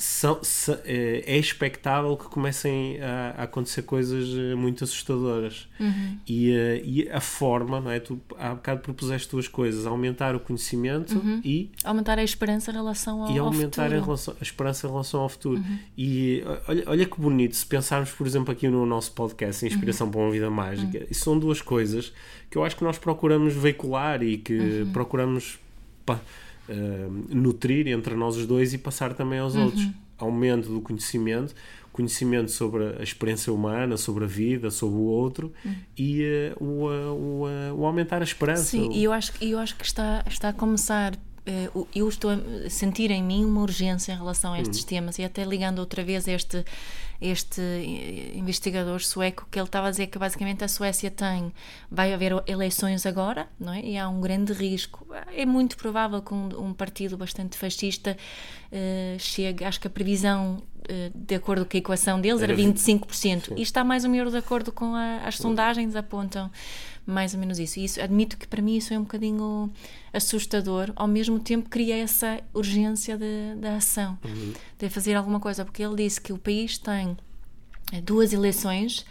[0.00, 0.40] são,
[0.86, 5.68] eh, é expectável que comecem a, acontecer coisas eh, muito assustadoras.
[5.78, 6.18] Uhum.
[6.26, 8.00] E, eh, e, a forma, não é?
[8.00, 11.42] Tu há bocado propuseste duas coisas: aumentar o conhecimento uhum.
[11.44, 11.70] e.
[11.84, 14.02] Aumentar a esperança em relação ao, e aumentar ao futuro.
[14.02, 15.60] A, relação, a esperança em relação ao futuro.
[15.60, 15.78] Uhum.
[15.98, 20.12] E olha, olha que bonito, se pensarmos, por exemplo, aqui no nosso podcast Inspiração uhum.
[20.12, 21.06] para uma Vida Mágica, uhum.
[21.10, 22.10] isso são duas coisas
[22.48, 24.92] que eu acho que nós procuramos veicular e que uhum.
[24.92, 25.58] procuramos
[26.70, 29.64] uh, nutrir entre nós os dois e passar também aos uhum.
[29.64, 29.88] outros.
[30.18, 31.54] Aumento do conhecimento,
[31.92, 35.74] conhecimento sobre a experiência humana, sobre a vida, sobre o outro uhum.
[35.96, 38.64] e uh, o, o, o, aumentar a esperança.
[38.64, 41.18] Sim, e eu acho, eu acho que está, está a começar
[41.94, 44.86] eu estou a sentir em mim uma urgência em relação a estes uhum.
[44.86, 46.64] temas e até ligando outra vez este
[47.20, 47.60] este
[48.34, 51.52] investigador sueco que ele estava a dizer que basicamente a Suécia tem
[51.90, 56.32] vai haver eleições agora não é e há um grande risco é muito provável que
[56.32, 58.16] um, um partido bastante fascista
[58.72, 63.10] uh, chegue acho que a previsão uh, de acordo com a equação deles era 25%
[63.12, 63.54] Sim.
[63.56, 66.50] e está mais ou menos de acordo com a, as sondagens apontam
[67.10, 67.80] mais ou menos isso.
[67.80, 69.70] Isso, admito que para mim isso é um bocadinho
[70.12, 73.18] assustador, ao mesmo tempo cria essa urgência
[73.56, 74.52] da ação, uhum.
[74.78, 77.09] de fazer alguma coisa, porque ele disse que o país tem eh,
[78.00, 79.04] duas eleições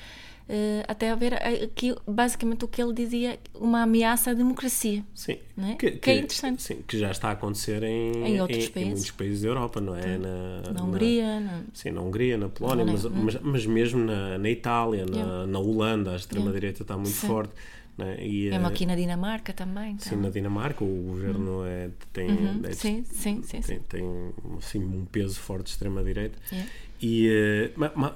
[0.49, 5.05] Uh, até haver aqui, basicamente o que ele dizia, uma ameaça à democracia.
[5.13, 5.37] Sim.
[5.55, 5.75] É?
[5.75, 6.63] Que, que, é interessante.
[6.63, 8.77] Sim, que já está a acontecer em, em, outros em, países.
[8.77, 10.17] em muitos países da Europa, não é?
[10.17, 11.39] Na, na Hungria.
[11.39, 15.45] Na, sim, na Hungria, na Polónia, mas, mas, mas, mesmo na, na Itália, na, yeah.
[15.45, 17.27] na Holanda, a extrema-direita está muito sim.
[17.27, 17.53] forte.
[17.95, 18.17] Né?
[18.25, 19.91] E, Mesmo aqui na Dinamarca também.
[19.91, 20.09] Então.
[20.09, 21.65] Sim, na Dinamarca o governo uhum.
[21.67, 22.61] é, tem, uhum.
[22.63, 26.39] é, sim, sim, sim, tem, tem assim, um peso forte de extrema-direita.
[26.51, 26.71] Yeah.
[27.01, 28.13] E uh, ma,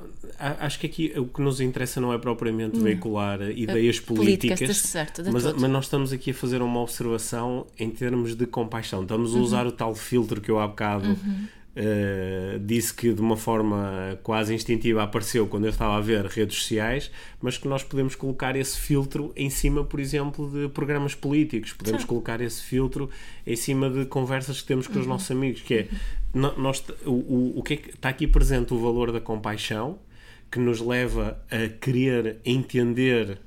[0.59, 2.83] acho que aqui o que nos interessa não é propriamente uhum.
[2.83, 7.89] veicular ideias políticas, políticas certo, mas, mas, nós estamos aqui a fazer uma observação em
[7.89, 9.03] termos de compaixão.
[9.03, 9.43] Estamos a uhum.
[9.43, 11.47] usar o tal filtro que eu há bocado uhum.
[11.75, 16.57] Uh, disse que de uma forma quase instintiva apareceu quando eu estava a ver redes
[16.57, 17.09] sociais,
[17.41, 22.01] mas que nós podemos colocar esse filtro em cima, por exemplo, de programas políticos, podemos
[22.01, 22.07] Sim.
[22.07, 23.09] colocar esse filtro
[23.47, 25.01] em cima de conversas que temos com uhum.
[25.01, 25.87] os nossos amigos, que é
[26.31, 29.97] nós, o, o, o que, é que está aqui presente o valor da compaixão
[30.51, 33.39] que nos leva a querer entender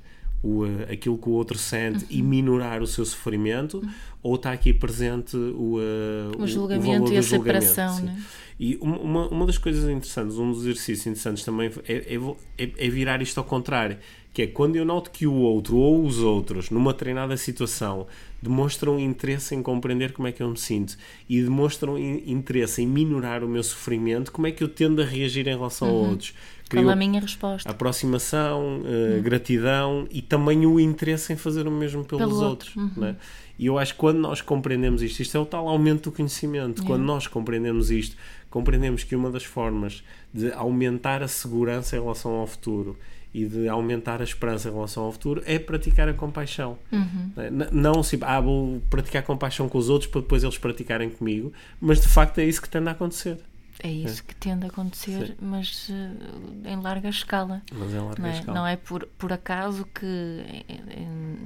[0.43, 2.09] o, eh, aquilo que o outro sente uhum.
[2.09, 3.89] e minorar o seu sofrimento, uhum.
[4.23, 7.99] ou está aqui presente o, uh, o julgamento o e a separação.
[8.01, 8.21] Né?
[8.59, 12.15] E uma, uma das coisas interessantes, um dos exercícios interessantes também é, é,
[12.57, 13.97] é, é virar isto ao contrário,
[14.33, 18.07] que é quando eu noto que o outro ou os outros, numa treinada situação,
[18.41, 20.97] demonstram interesse em compreender como é que eu me sinto
[21.27, 25.47] e demonstram interesse em minorar o meu sofrimento, como é que eu tendo a reagir
[25.47, 26.05] em relação uhum.
[26.05, 26.33] a outros.
[26.69, 27.69] Qual a minha resposta?
[27.69, 29.21] Aproximação, uh, uhum.
[29.21, 32.75] gratidão e também o interesse em fazer o mesmo pelos Pelo outros.
[32.75, 32.91] Uhum.
[32.97, 33.15] Né?
[33.57, 36.83] E eu acho que quando nós compreendemos isto, isto é o tal aumento do conhecimento.
[36.83, 38.15] Quando nós compreendemos isto,
[38.49, 40.03] compreendemos que uma das formas
[40.33, 42.97] de aumentar a segurança em relação ao futuro
[43.33, 46.77] e de aumentar a esperança em relação ao futuro é praticar a compaixão.
[46.91, 47.31] Uhum.
[47.71, 51.99] Não se ah, vou praticar compaixão com os outros para depois eles praticarem comigo, mas
[51.99, 53.37] de facto é isso que tende a acontecer.
[53.83, 54.25] É isso é.
[54.27, 55.35] que tende a acontecer, Sim.
[55.39, 57.61] mas uh, em larga escala.
[57.71, 58.57] Mas em larga não é, escala.
[58.57, 60.43] Não é por, por acaso que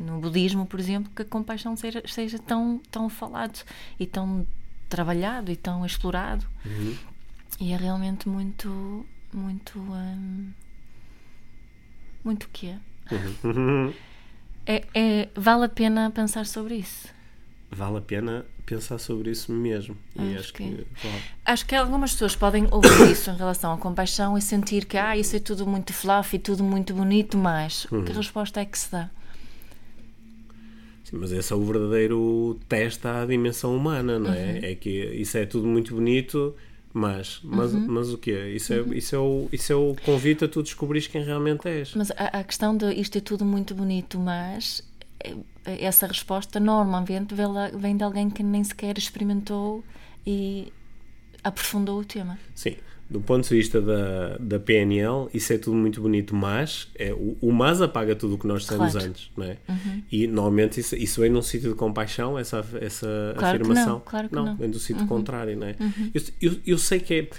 [0.05, 3.59] no budismo, por exemplo, que a compaixão seja, seja tão, tão falado
[3.99, 4.47] e tão
[4.87, 6.45] trabalhado e tão explorado.
[6.65, 6.97] Uhum.
[7.59, 9.79] E é realmente muito, muito.
[9.79, 10.51] Um,
[12.23, 12.75] muito o quê?
[13.43, 13.93] Uhum.
[14.65, 17.09] é, é, vale a pena pensar sobre isso.
[17.73, 19.97] Vale a pena pensar sobre isso mesmo.
[20.17, 21.07] Acho, acho que, que
[21.45, 25.15] acho que algumas pessoas podem ouvir isso em relação à compaixão e sentir que ah,
[25.15, 28.03] isso é tudo muito fluffy, tudo muito bonito, mas uhum.
[28.03, 29.09] que resposta é que se dá?
[31.05, 34.51] Sim, mas esse é o verdadeiro teste à dimensão humana, não é?
[34.51, 34.59] Uhum.
[34.63, 36.53] É que isso é tudo muito bonito,
[36.93, 37.85] mas, mas, uhum.
[37.87, 38.53] mas o quê?
[38.53, 38.93] Isso é, uhum.
[38.93, 41.93] isso, é o, isso é o convite a tu descobrires quem realmente és.
[41.95, 44.83] Mas a, a questão de isto é tudo muito bonito, mas
[45.65, 47.35] essa resposta normalmente
[47.75, 49.83] vem de alguém que nem sequer experimentou
[50.25, 50.71] e
[51.43, 52.37] aprofundou o tema.
[52.55, 52.75] Sim
[53.11, 57.35] do ponto de vista da, da PNL, isso é tudo muito bonito, mas é, o,
[57.41, 59.07] o mas apaga tudo o que nós temos claro.
[59.07, 59.57] antes, não é?
[59.67, 60.03] Uhum.
[60.09, 63.93] E normalmente isso, isso vem num sítio de compaixão, essa, essa claro afirmação.
[63.95, 64.55] não, claro que não, não.
[64.55, 65.07] vem do sítio uhum.
[65.09, 65.75] contrário, não é?
[65.77, 66.11] Uhum.
[66.13, 67.29] Eu, eu, eu sei que é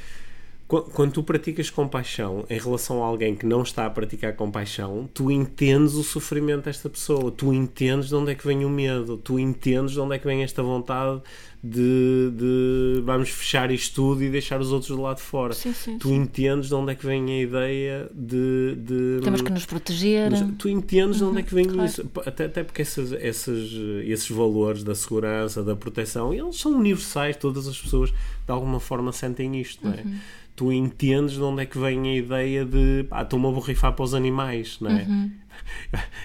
[0.80, 5.30] quando tu praticas compaixão em relação a alguém que não está a praticar compaixão, tu
[5.30, 9.38] entendes o sofrimento desta pessoa, tu entendes de onde é que vem o medo, tu
[9.38, 11.20] entendes de onde é que vem esta vontade
[11.62, 15.52] de, de vamos fechar isto tudo e deixar os outros do lado de fora.
[15.52, 16.14] Sim, sim, tu sim.
[16.14, 18.74] entendes de onde é que vem a ideia de.
[18.76, 20.32] de Temos que nos proteger.
[20.58, 21.84] tu entendes uhum, de onde é que vem claro.
[21.88, 22.10] isso.
[22.26, 23.72] Até, até porque esses, esses,
[24.04, 29.12] esses valores da segurança, da proteção, eles são universais, todas as pessoas de alguma forma
[29.12, 30.02] sentem isto, não é?
[30.02, 30.18] Uhum
[30.62, 34.04] tu entendes de onde é que vem a ideia de pá, estou-me a borrifar para
[34.04, 35.02] os animais, não é?
[35.02, 35.32] Uhum.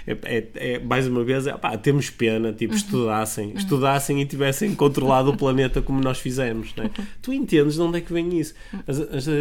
[0.07, 2.77] É, é, é, mais uma vez, é, pá, temos pena, tipo, uhum.
[2.77, 3.57] estudassem, uhum.
[3.57, 6.87] estudassem e tivessem controlado o planeta como nós fizemos, não é?
[6.87, 7.05] Uhum.
[7.21, 9.31] Tu entendes de onde é que vem isso, mas, mas, uh,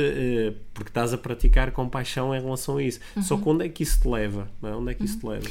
[0.74, 3.00] porque estás a praticar compaixão em relação a isso.
[3.22, 3.42] Só uhum.
[3.42, 4.48] que onde é que isso te leva?
[4.60, 4.76] Não é?
[4.76, 5.48] Onde é que isso te leva?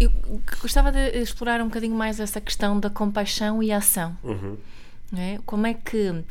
[0.00, 0.10] Eu
[0.60, 4.16] gostava de explorar um bocadinho mais essa questão da compaixão e ação.
[5.16, 5.38] É?
[5.44, 6.24] Como é que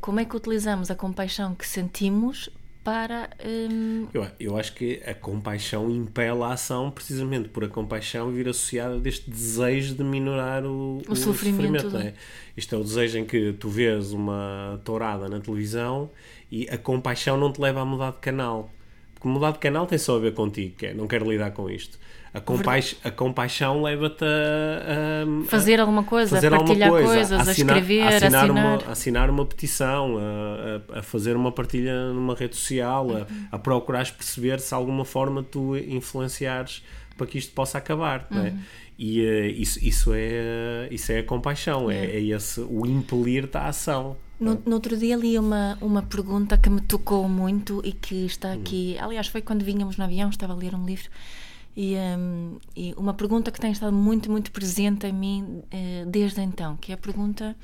[0.00, 2.50] como é que utilizamos a compaixão que sentimos
[2.84, 3.30] para.
[3.44, 4.06] Hum...
[4.12, 8.98] Eu, eu acho que a compaixão impela a ação precisamente por a compaixão vir associada
[8.98, 11.82] deste desejo de minorar o, o, o sofrimento.
[11.82, 12.14] sofrimento é?
[12.56, 16.10] Isto é o desejo em que tu vês uma tourada na televisão
[16.50, 18.70] e a compaixão não te leva a mudar de canal.
[19.14, 21.68] Porque mudar de canal tem só a ver contigo, que é não quero lidar com
[21.68, 21.98] isto.
[22.32, 27.32] A, compaix, a compaixão leva-te a, a, fazer alguma coisa, fazer a partilhar coisa, coisas,
[27.32, 28.50] a, assinar, a escrever, a assinar, assinar.
[28.50, 30.16] Uma, assinar uma petição,
[30.94, 33.26] a, fazer uma partilha numa rede social, uhum.
[33.50, 36.84] a, procurar perceber se alguma forma tu influenciares
[37.16, 38.38] para que isto possa acabar, uhum.
[38.38, 38.50] não é?
[38.50, 38.58] Uhum.
[38.96, 43.68] E uh, isso, isso, é, isso é a compaixão, é, é esse, o impelir-te à
[43.68, 44.14] ação.
[44.38, 48.52] No, no, outro dia li uma, uma pergunta que me tocou muito e que está
[48.52, 48.96] aqui.
[48.98, 49.04] Hum.
[49.04, 51.08] Aliás, foi quando vínhamos no avião, estava a ler um livro
[51.76, 56.40] e, um, e, uma pergunta que tem estado muito, muito presente em mim uh, desde
[56.40, 57.56] então, que é a pergunta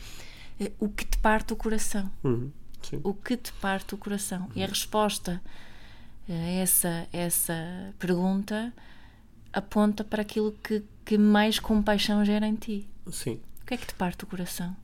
[0.60, 2.10] uh, o que te parte o coração?
[2.22, 2.50] Uhum,
[3.02, 4.42] o que te parte o coração?
[4.42, 4.50] Uhum.
[4.54, 5.42] E a resposta
[6.28, 8.72] a essa, essa pergunta
[9.52, 12.88] aponta para aquilo que, que mais compaixão gera em ti.
[13.10, 13.40] Sim.
[13.62, 14.76] O que é que te parte o coração?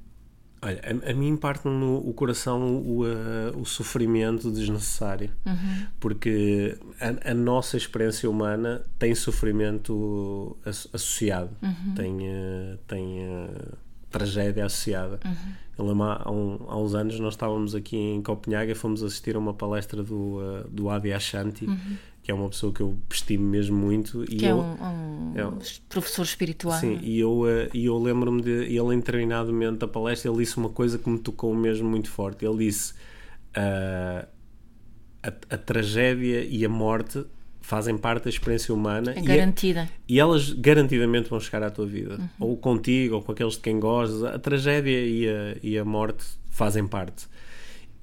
[0.65, 5.87] Olha, a, a mim parte-me no o coração o, uh, o sofrimento desnecessário, uhum.
[5.99, 11.95] porque a, a, nossa experiência humana tem sofrimento associado, uhum.
[11.97, 13.77] tem, uh, tem uh,
[14.09, 15.19] tragédia associada.
[15.25, 15.89] Uhum.
[15.89, 19.55] Lembro, há, um, há, uns anos nós estávamos aqui em Copenhague, fomos assistir a uma
[19.55, 20.39] palestra do,
[20.71, 24.23] do Adi Ashanti, uhum que é uma pessoa que eu estimo mesmo muito.
[24.25, 26.79] E que é eu, é um, um é, professor espiritual.
[26.79, 30.39] Sim, e eu, uh, e eu lembro-me de ele, em determinado momento da palestra, ele
[30.39, 32.45] disse uma coisa que me tocou mesmo muito forte.
[32.45, 32.93] Ele disse:
[33.57, 34.27] uh,
[35.21, 37.25] a, a, tragédia e a morte
[37.61, 39.15] fazem parte da experiência humana.
[39.17, 39.89] É garantida.
[40.09, 42.19] E, e, elas garantidamente vão chegar à tua vida.
[42.19, 42.29] Uhum.
[42.39, 44.23] Ou contigo, ou com aqueles de quem gostas.
[44.23, 47.27] A tragédia e a, e a morte fazem parte.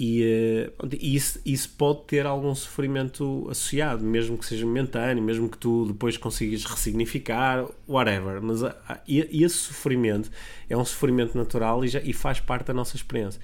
[0.01, 5.57] E uh, isso, isso pode ter algum sofrimento associado, mesmo que seja momentâneo, mesmo que
[5.57, 8.41] tu depois consigas ressignificar, whatever.
[8.41, 8.71] Mas uh,
[9.05, 10.31] esse sofrimento
[10.69, 13.41] é um sofrimento natural e, já, e faz parte da nossa experiência.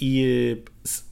[0.00, 1.04] E uh, se,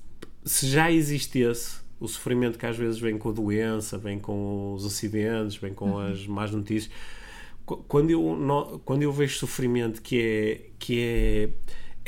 [0.42, 4.86] se já existisse o sofrimento que às vezes vem com a doença, vem com os
[4.86, 5.98] acidentes, vem com uhum.
[5.98, 6.90] as más notícias.
[7.66, 11.50] Quando eu, quando eu vejo sofrimento que é, que é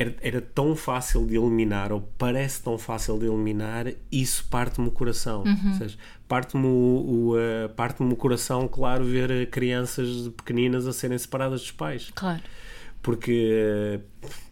[0.03, 4.91] era, era, tão fácil de eliminar, ou parece tão fácil de eliminar, isso parte-me o
[4.91, 5.45] coração.
[5.45, 5.87] Uhum.
[6.27, 11.73] parte-me o, o, uh, parte o coração, claro, ver crianças pequeninas a serem separadas dos
[11.73, 12.11] pais.
[12.15, 12.43] Claro
[13.03, 13.99] porque,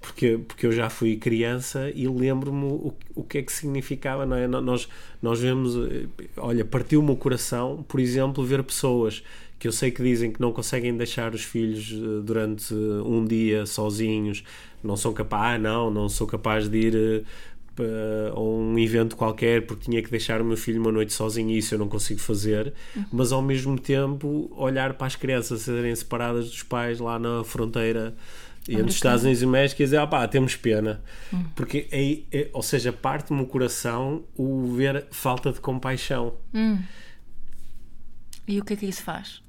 [0.00, 4.36] porque, porque eu já fui criança e lembro-me o, o que é que significava, não
[4.36, 4.46] é?
[4.46, 4.88] Nós,
[5.20, 5.74] nós vemos,
[6.36, 9.22] olha, partiu-me o coração, por exemplo, ver pessoas
[9.58, 13.66] que eu sei que dizem que não conseguem deixar os filhos eh, durante um dia
[13.66, 14.44] sozinhos,
[14.82, 17.24] não são capazes, ah, não, não sou capaz de ir
[17.78, 21.50] eh, a um evento qualquer porque tinha que deixar o meu filho uma noite sozinho
[21.50, 23.04] e isso eu não consigo fazer, uhum.
[23.12, 28.14] mas ao mesmo tempo olhar para as crianças serem separadas dos pais lá na fronteira
[28.68, 31.00] entre os Estados Unidos e o México e dizer, ah pá, temos pena.
[31.32, 31.44] Uhum.
[31.54, 36.34] Porque, é, é, ou seja, parte-me o coração o ver falta de compaixão.
[36.52, 36.82] Uhum.
[38.46, 39.42] E o que é que isso faz?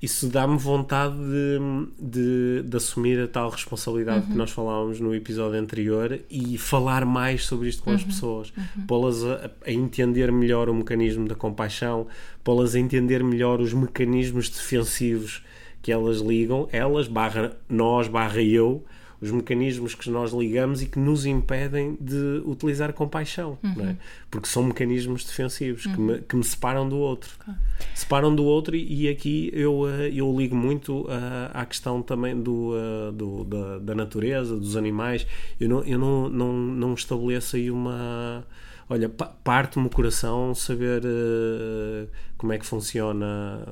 [0.00, 1.58] Isso dá-me vontade de,
[1.98, 4.32] de, de, assumir a tal responsabilidade uhum.
[4.32, 7.96] que nós falávamos no episódio anterior e falar mais sobre isto com uhum.
[7.96, 8.86] as pessoas, uhum.
[8.86, 12.06] pô-las a, a, entender melhor o mecanismo da compaixão,
[12.44, 15.42] pô-las a entender melhor os mecanismos defensivos
[15.82, 18.84] que elas ligam, elas barra nós barra eu,
[19.20, 23.74] os mecanismos que nós ligamos e que nos impedem de utilizar compaixão, uhum.
[23.76, 23.96] não é?
[24.30, 25.94] porque são mecanismos defensivos uhum.
[25.94, 27.30] que, me, que, me, separam do outro.
[27.38, 27.60] Claro.
[27.94, 32.40] Separam do outro, e, e, aqui eu, eh, eu ligo muito uh, à questão também
[32.40, 35.26] do, uh, do da, da, natureza, dos animais.
[35.58, 38.44] Eu não, eu não, não, não estabeleço aí uma
[38.88, 43.62] olha, parte-me o coração saber uh, como é que funciona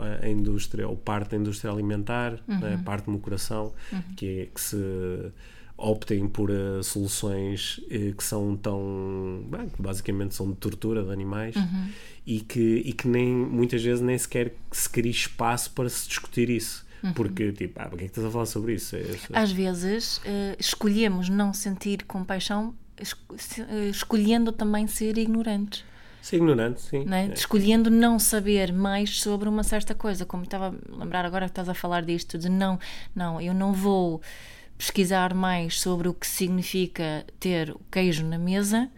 [0.00, 2.58] eh, a indústria, ou parte da indústria alimentar, uhum.
[2.58, 2.82] né?
[2.84, 4.02] parte-me o coração, uhum.
[4.16, 4.76] que, é, que se
[5.76, 11.12] optem por uh, soluções uh, que são tão bem, que basicamente são de tortura de
[11.12, 11.88] animais uhum.
[12.26, 16.48] e, que, e que nem muitas vezes nem sequer se cria espaço para se discutir
[16.48, 16.86] isso.
[17.02, 17.12] Uhum.
[17.12, 18.96] Porque, tipo, ah, porque é que estás a falar sobre isso?
[18.96, 19.02] É,
[19.34, 22.74] Às vezes uh, escolhemos não sentir compaixão
[23.90, 25.84] escolhendo também ser ignorantes.
[26.22, 27.04] Ser ignorante, sim.
[27.04, 27.26] Não é?
[27.26, 31.68] Escolhendo não saber mais sobre uma certa coisa, como estava a lembrar agora que estás
[31.68, 32.78] a falar disto, de não,
[33.14, 34.20] não, eu não vou
[34.76, 38.90] pesquisar mais sobre o que significa ter o queijo na mesa,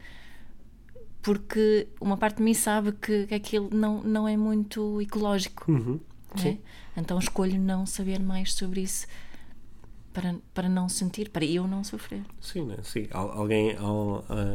[1.20, 5.70] porque uma parte de mim sabe que, que aquilo não, não é muito ecológico.
[5.70, 6.00] Uhum,
[6.44, 6.56] é?
[6.96, 9.06] Então escolho não saber mais sobre isso
[10.12, 12.22] para, para não sentir, para eu não sofrer.
[12.40, 12.76] Sim, né?
[12.82, 13.06] Sim.
[13.10, 13.76] alguém,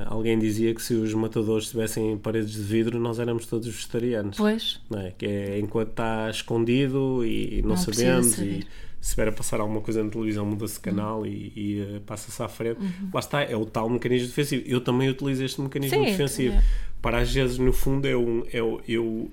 [0.06, 4.38] alguém dizia que se os matadores tivessem paredes de vidro, nós éramos todos vegetarianos.
[4.38, 4.82] Pois.
[4.96, 8.66] é Que é enquanto está escondido e, não, não sabemos e
[9.04, 11.26] se vier a passar alguma coisa na televisão, muda-se canal uhum.
[11.26, 12.80] e, e uh, passa-se à frente.
[12.80, 13.10] Uhum.
[13.14, 14.64] Lá está, é o tal mecanismo defensivo.
[14.66, 16.56] Eu também utilizo este mecanismo Sim, defensivo.
[16.56, 16.64] É.
[17.02, 19.30] Para às vezes, no fundo, é um, é, eu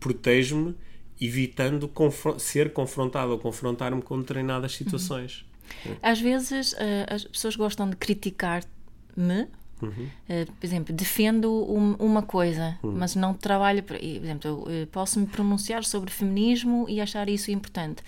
[0.00, 0.74] protejo-me
[1.20, 5.44] evitando confron ser confrontado ou confrontar-me com determinadas situações.
[5.86, 5.96] Uhum.
[6.02, 6.76] Às vezes uh,
[7.08, 9.46] as pessoas gostam de criticar-me.
[9.82, 9.90] Uhum.
[10.28, 12.92] Uh, por exemplo, defendo um, uma coisa, uhum.
[12.92, 13.82] mas não trabalho.
[13.82, 18.02] Por, por exemplo, eu posso me pronunciar sobre feminismo e achar isso importante.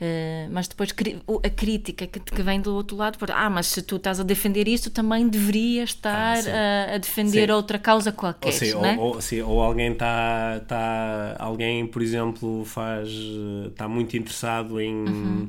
[0.00, 0.94] Uh, mas depois
[1.42, 4.22] a crítica que, que, vem do outro lado, por, ah, mas se tu estás a
[4.22, 7.52] defender isso, também deverias estar ah, a, a, defender sim.
[7.52, 8.46] outra causa qualquer.
[8.46, 8.96] Ou, sim, né?
[8.96, 13.08] ou, ou, sim, ou alguém está, tá, alguém, por exemplo, faz
[13.66, 14.94] está muito interessado em.
[14.94, 15.48] Uhum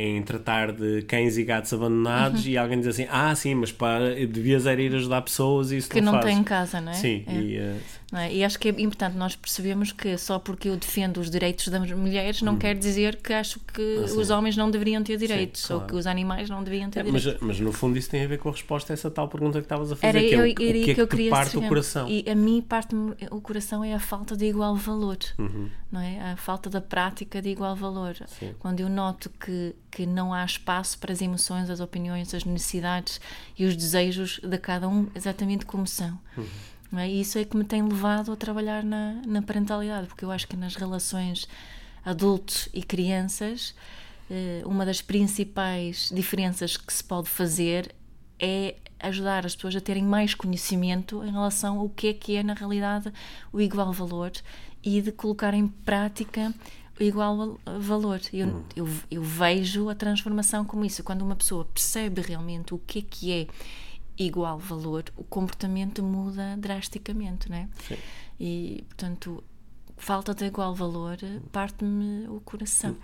[0.00, 2.50] em tratar de cães e gatos abandonados uhum.
[2.52, 6.00] e alguém diz assim, ah sim, mas para, devias ir ajudar pessoas e isso que
[6.00, 6.94] não, não têm em casa, não é?
[6.94, 7.32] Sim, é.
[7.32, 7.76] E, uh,
[8.12, 8.32] é?
[8.32, 11.90] e, acho que é importante nós percebemos que só porque eu defendo os direitos das
[11.90, 12.58] mulheres não uhum.
[12.58, 15.82] quer dizer que acho que ah, os homens não deveriam ter direitos sim, claro.
[15.82, 17.32] ou que os animais não deveriam ter é, direitos.
[17.34, 19.58] Mas, mas, no fundo isso tem a ver com a resposta a essa tal pergunta
[19.58, 21.30] que estavas a fazer, era, que é o, eu, o que, é que, eu queria
[21.30, 22.08] parte o coração.
[22.08, 22.94] E a mim parte
[23.30, 25.68] o coração é a falta de igual valor, uhum.
[25.92, 26.32] não é?
[26.32, 28.16] A falta da prática de igual valor.
[28.26, 28.54] Sim.
[28.58, 32.44] Quando eu noto que, que não há espaço espaço para as emoções, as opiniões, as
[32.44, 33.20] necessidades
[33.58, 36.18] e os desejos de cada um exatamente como são.
[36.36, 36.46] Uhum.
[36.96, 37.08] É?
[37.08, 40.48] E isso é que me tem levado a trabalhar na, na parentalidade, porque eu acho
[40.48, 41.46] que nas relações
[42.04, 43.74] adultos e crianças,
[44.30, 47.94] eh, uma das principais diferenças que se pode fazer
[48.38, 52.42] é ajudar as pessoas a terem mais conhecimento em relação ao que é que é
[52.42, 53.12] na realidade
[53.52, 54.32] o igual valor
[54.82, 56.54] e de colocar em prática
[56.98, 58.20] igual valor.
[58.32, 58.64] Eu, uhum.
[58.74, 61.04] eu, eu, vejo a transformação como isso.
[61.04, 63.46] Quando uma pessoa percebe realmente o que é que é
[64.18, 67.68] igual valor, o comportamento muda drasticamente, não é?
[67.86, 67.96] Sim.
[68.40, 69.42] E, portanto,
[69.96, 71.16] falta de igual valor
[71.52, 72.96] parte-me o coração.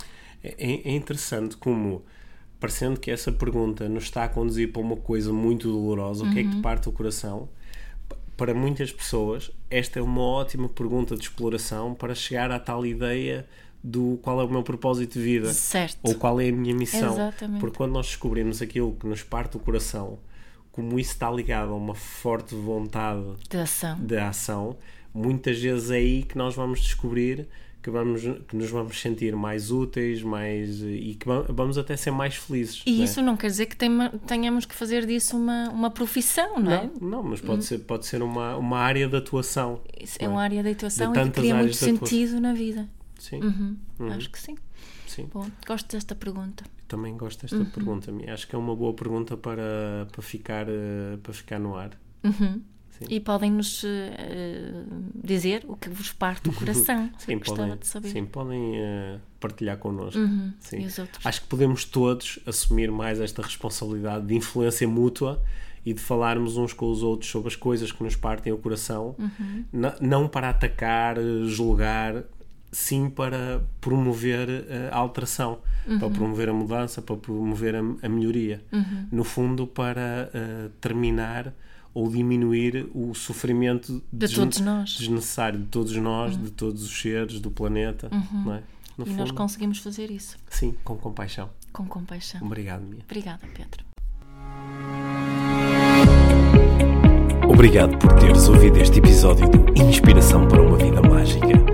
[0.43, 2.03] É, é interessante como,
[2.61, 6.41] parecendo que essa pergunta nos está a conduzir para uma coisa muito dolorosa, o que
[6.41, 7.49] é que te parte o coração?
[8.37, 13.47] Para muitas pessoas, esta é uma ótima pergunta de exploração para chegar à tal ideia
[13.83, 15.99] do qual é o meu propósito de vida Certo.
[16.03, 17.13] ou qual é a minha missão.
[17.13, 17.61] Exatamente.
[17.61, 20.19] Porque quando nós descobrimos aquilo que nos parte o coração,
[20.75, 23.99] como isso está ligado a uma forte vontade De ação.
[24.01, 24.77] de ação,
[25.13, 27.47] muitas vezes é aí que nós vamos descobrir
[27.83, 32.11] que, vamos, que nos vamos sentir mais úteis mais, e que va- vamos até ser
[32.11, 32.83] mais felizes.
[32.87, 33.05] E não é?
[33.05, 36.91] isso não quer dizer que tenha- tenhamos que fazer disso uma, uma profissão, não, é?
[37.01, 39.83] Não, não, mas pode ser, pode ser uma, uma área de atuação.
[40.19, 42.89] É não uma área de atuação De e que cria muito sentido na vida.
[43.19, 43.77] Sim, Uhum.
[44.01, 44.13] Uhum.
[44.13, 44.57] Acho que sim.
[45.15, 45.29] Sim.
[45.33, 46.65] Bom, gosto desta pergunta.
[46.89, 47.65] Também gosto desta Uhum.
[47.67, 48.13] pergunta.
[48.33, 51.91] Acho que é uma boa pergunta para, para, ficar, eh, para ficar no ar.
[52.23, 52.61] Uhum.
[53.11, 54.85] E podem-nos eh,
[55.15, 57.11] dizer o que vos parte o coração.
[57.19, 58.09] Sim, podem, de saber.
[58.09, 60.21] sim, podem eh, partilhar connosco.
[60.21, 60.53] Uhum.
[60.61, 60.87] Sim.
[61.25, 65.43] Acho que podemos todos assumir mais esta responsabilidade de influência mútua
[65.85, 69.15] e de falarmos uns com os outros sobre as coisas que nos partem o coração,
[69.19, 69.65] Uhum.
[70.01, 72.23] Não para atacar, julgar,
[72.75, 75.99] sim para promover eh, a alteração, Uhum.
[75.99, 78.63] para promover a mudança, para promover a, a melhoria.
[78.73, 79.07] Uhum.
[79.13, 81.53] No fundo, para eh, terminar
[81.93, 84.95] ou diminuir o sofrimento De todos nós.
[84.95, 84.99] Uhum.
[85.01, 88.11] desnecessário de todos nós, de todos os seres do planeta.
[88.33, 88.63] Não é?
[88.99, 91.51] No E nós fundo, conseguimos fazer isso sim, com compaixão.
[91.73, 92.41] com compaixão.
[92.45, 93.01] Obrigado, Mia.
[93.05, 93.85] Obrigada, Pedro.
[97.49, 101.74] Obrigado por teres ouvido este episódio do Inspiração para uma Vida Mágica.